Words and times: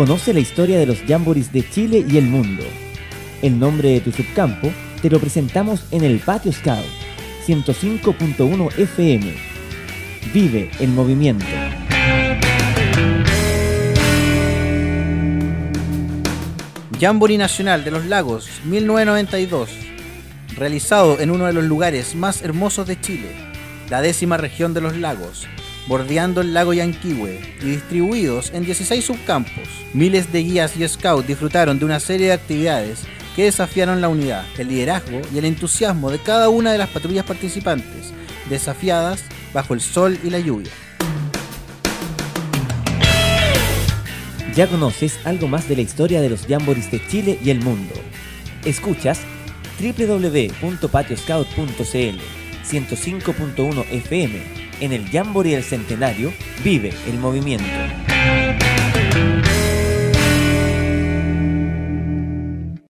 Conoce 0.00 0.32
la 0.32 0.40
historia 0.40 0.78
de 0.78 0.86
los 0.86 1.02
Jamborees 1.02 1.52
de 1.52 1.62
Chile 1.68 2.02
y 2.08 2.16
el 2.16 2.24
mundo. 2.24 2.64
El 3.42 3.58
nombre 3.58 3.90
de 3.90 4.00
tu 4.00 4.10
subcampo 4.10 4.72
te 5.02 5.10
lo 5.10 5.20
presentamos 5.20 5.84
en 5.90 6.04
el 6.04 6.20
Patio 6.20 6.50
Scout 6.54 6.86
105.1 7.46 8.78
FM. 8.78 9.34
Vive 10.32 10.70
el 10.80 10.88
movimiento. 10.88 11.44
Jamboree 16.98 17.36
Nacional 17.36 17.84
de 17.84 17.90
los 17.90 18.06
Lagos 18.06 18.48
1992, 18.64 19.68
realizado 20.56 21.20
en 21.20 21.30
uno 21.30 21.44
de 21.44 21.52
los 21.52 21.64
lugares 21.64 22.14
más 22.14 22.40
hermosos 22.40 22.86
de 22.86 22.98
Chile, 22.98 23.32
la 23.90 24.00
décima 24.00 24.38
región 24.38 24.72
de 24.72 24.80
los 24.80 24.96
lagos, 24.96 25.46
bordeando 25.86 26.40
el 26.40 26.54
lago 26.54 26.72
Yanquihue 26.72 27.40
y 27.60 27.64
distribuidos 27.64 28.50
en 28.54 28.64
16 28.64 29.04
subcampos. 29.04 29.68
Miles 29.92 30.32
de 30.32 30.42
guías 30.42 30.76
y 30.76 30.86
scouts 30.86 31.26
disfrutaron 31.26 31.78
de 31.78 31.84
una 31.84 32.00
serie 32.00 32.28
de 32.28 32.34
actividades 32.34 33.00
que 33.36 33.44
desafiaron 33.44 34.00
la 34.00 34.08
unidad, 34.08 34.44
el 34.58 34.68
liderazgo 34.68 35.20
y 35.32 35.38
el 35.38 35.44
entusiasmo 35.44 36.10
de 36.10 36.18
cada 36.18 36.48
una 36.48 36.72
de 36.72 36.78
las 36.78 36.90
patrullas 36.90 37.24
participantes, 37.24 38.12
desafiadas 38.48 39.22
bajo 39.52 39.74
el 39.74 39.80
sol 39.80 40.18
y 40.22 40.30
la 40.30 40.40
lluvia. 40.40 40.70
Ya 44.54 44.66
conoces 44.66 45.18
algo 45.24 45.46
más 45.46 45.68
de 45.68 45.76
la 45.76 45.82
historia 45.82 46.20
de 46.20 46.28
los 46.28 46.46
Jamborees 46.46 46.90
de 46.90 47.06
Chile 47.06 47.38
y 47.42 47.50
el 47.50 47.60
mundo. 47.60 47.94
Escuchas 48.64 49.20
www.patioscout.cl 49.80 52.40
105.1 52.70 53.84
FM. 53.90 54.59
En 54.80 54.92
el 54.92 55.08
Jamboree 55.10 55.54
del 55.54 55.64
Centenario 55.64 56.32
vive 56.64 56.92
el 57.06 57.18
movimiento. 57.18 58.09